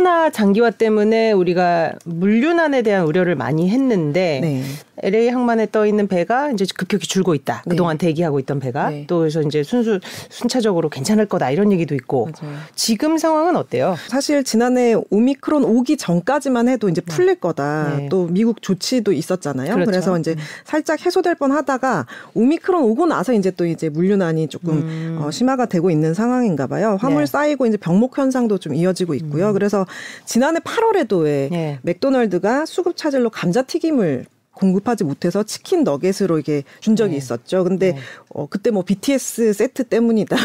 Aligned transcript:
코로나 0.00 0.30
장기화 0.30 0.70
때문에 0.70 1.32
우리가 1.32 1.92
물류난에 2.06 2.80
대한 2.80 3.04
우려를 3.04 3.34
많이 3.34 3.68
했는데 3.68 4.40
네. 4.40 4.62
LA 5.02 5.28
항만에 5.28 5.68
떠 5.70 5.86
있는 5.86 6.08
배가 6.08 6.50
이제 6.50 6.66
급격히 6.76 7.06
줄고 7.06 7.34
있다. 7.34 7.62
네. 7.66 7.70
그동안 7.70 7.98
대기하고 7.98 8.38
있던 8.40 8.60
배가 8.60 8.90
네. 8.90 9.04
또 9.06 9.20
그래서 9.20 9.42
이제 9.42 9.62
순수 9.62 10.00
순차적으로 10.28 10.88
괜찮을 10.88 11.26
거다 11.26 11.50
이런 11.50 11.72
얘기도 11.72 11.94
있고 11.94 12.30
맞아요. 12.40 12.56
지금 12.74 13.18
상황은 13.18 13.56
어때요? 13.56 13.96
사실 14.08 14.44
지난해 14.44 14.94
오미크론 15.10 15.64
오기 15.64 15.96
전까지만 15.96 16.68
해도 16.68 16.88
이제 16.88 17.00
풀릴 17.00 17.36
거다. 17.36 17.96
네. 17.96 18.08
또 18.08 18.26
미국 18.26 18.62
조치도 18.62 19.12
있었잖아요. 19.12 19.74
그렇죠. 19.74 19.90
그래서 19.90 20.18
이제 20.18 20.36
살짝 20.64 21.04
해소될 21.04 21.34
뻔 21.34 21.52
하다가 21.52 22.06
오미크론 22.34 22.82
오고 22.82 23.06
나서 23.06 23.32
이제 23.32 23.50
또 23.50 23.66
이제 23.66 23.88
물류난이 23.88 24.48
조금 24.48 24.78
음. 24.78 25.18
어, 25.22 25.30
심화가 25.30 25.66
되고 25.66 25.90
있는 25.90 26.14
상황인가 26.14 26.66
봐요. 26.66 26.98
화물 27.00 27.22
네. 27.22 27.26
쌓이고 27.26 27.66
이제 27.66 27.76
병목 27.76 28.18
현상도 28.18 28.58
좀 28.58 28.74
이어지고 28.74 29.14
있고요. 29.14 29.52
그래서 29.52 29.86
지난해 30.24 30.60
8월에도 30.60 31.22
왜 31.24 31.48
네. 31.50 31.78
맥도널드가 31.82 32.66
수급 32.66 32.96
차질로 32.96 33.30
감자튀김을 33.30 34.26
공급하지 34.60 35.04
못해서 35.04 35.42
치킨 35.42 35.82
너겟으로 35.84 36.38
이게 36.38 36.62
준 36.80 36.94
적이 36.94 37.12
네. 37.12 37.16
있었죠. 37.16 37.64
근데 37.64 37.92
네. 37.92 37.98
어, 38.28 38.46
그때 38.48 38.70
뭐 38.70 38.82
BTS 38.84 39.52
세트 39.54 39.84
때문이다. 39.84 40.36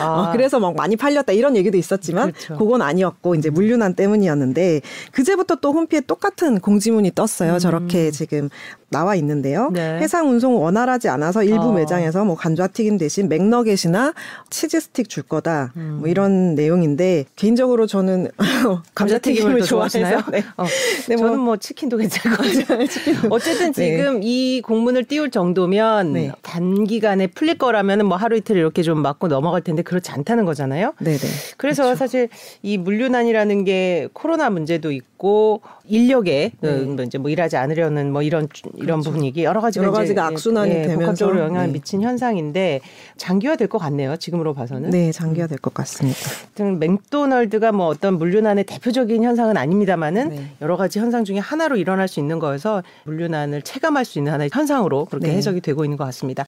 아. 0.00 0.04
어, 0.28 0.32
그래서 0.32 0.58
막 0.60 0.74
많이 0.74 0.96
팔렸다 0.96 1.32
이런 1.32 1.56
얘기도 1.56 1.78
있었지만 1.78 2.32
그렇죠. 2.32 2.56
그건 2.58 2.82
아니었고 2.82 3.36
이제 3.36 3.48
물류난 3.50 3.94
때문이었는데 3.94 4.80
그제부터 5.12 5.56
또 5.56 5.72
홈피에 5.72 6.00
똑같은 6.00 6.60
공지문이 6.60 7.12
떴어요. 7.14 7.58
저렇게 7.58 8.10
지금 8.10 8.48
나와 8.90 9.14
있는데요. 9.14 9.68
음. 9.68 9.72
네. 9.74 9.98
해상 10.00 10.28
운송 10.28 10.60
원활하지 10.62 11.08
않아서 11.08 11.42
일부 11.44 11.68
어. 11.68 11.72
매장에서 11.72 12.24
뭐 12.24 12.36
감자튀김 12.36 12.98
대신 12.98 13.28
맥너겟이나 13.28 14.12
치즈 14.50 14.80
스틱 14.80 15.08
줄 15.08 15.22
거다. 15.22 15.72
뭐 15.74 16.08
이런 16.08 16.54
내용인데 16.54 17.24
개인적으로 17.36 17.86
저는 17.86 18.28
감자튀김을 18.94 19.60
더 19.60 19.64
좋아하시나요? 19.64 20.20
좋아해서 20.22 20.30
네. 20.30 20.44
어, 20.56 20.64
네, 21.08 21.16
뭐- 21.16 21.26
저는 21.28 21.40
뭐 21.40 21.56
치킨도 21.56 21.96
괜찮거든요. 21.96 22.64
어쨌든 23.30 23.51
네. 23.58 23.72
지금 23.72 24.20
이 24.22 24.60
공문을 24.62 25.04
띄울 25.04 25.30
정도면 25.30 26.12
네. 26.12 26.32
단기간에 26.42 27.26
풀릴 27.28 27.58
거라면 27.58 28.06
뭐 28.06 28.16
하루 28.16 28.36
이틀 28.36 28.56
이렇게 28.56 28.82
좀 28.82 29.00
맞고 29.02 29.28
넘어갈 29.28 29.60
텐데 29.62 29.82
그렇지 29.82 30.10
않다는 30.10 30.44
거잖아요. 30.44 30.94
네네. 31.00 31.18
그래서 31.56 31.94
사실 31.94 32.28
이 32.62 32.78
물류난이라는 32.78 33.64
게 33.64 34.08
코로나 34.12 34.50
문제도 34.50 34.90
있고 34.92 35.60
인력에 35.86 36.52
네. 36.60 36.78
그뭐 36.84 37.02
이제 37.04 37.18
뭐 37.18 37.30
일하지 37.30 37.56
않으려는 37.56 38.12
뭐 38.12 38.22
이런 38.22 38.48
이런 38.76 39.00
분위기 39.00 39.44
여러 39.44 39.60
가지가 39.60 39.84
여러 39.84 39.92
가지가 39.92 40.26
악순환이 40.26 40.70
예, 40.70 40.74
되면서 40.82 41.00
복합적으로 41.00 41.40
영향을 41.40 41.66
네. 41.68 41.72
미친 41.72 42.02
현상인데 42.02 42.80
장기화 43.16 43.56
될 43.56 43.68
것 43.68 43.78
같네요. 43.78 44.16
지금으로 44.16 44.52
봐서는. 44.54 44.90
네, 44.90 45.12
장기화 45.12 45.46
될 45.46 45.58
것 45.58 45.72
같습니다. 45.74 46.18
하여튼 46.56 46.78
맥도널드가 46.78 47.72
뭐 47.72 47.86
어떤 47.86 48.18
물류난의 48.18 48.64
대표적인 48.64 49.22
현상은 49.22 49.56
아닙니다만은 49.56 50.28
네. 50.28 50.46
여러 50.60 50.76
가지 50.76 50.98
현상 50.98 51.24
중에 51.24 51.38
하나로 51.38 51.76
일어날 51.76 52.06
수 52.08 52.20
있는 52.20 52.38
거여서 52.38 52.82
물류난 53.04 53.41
을 53.52 53.62
체감할 53.62 54.04
수 54.04 54.18
있는 54.18 54.32
하나의 54.32 54.50
현상으로 54.52 55.06
그렇게 55.06 55.28
네. 55.28 55.36
해석이 55.36 55.60
되고 55.60 55.84
있는 55.84 55.96
것 55.96 56.04
같습니다. 56.04 56.44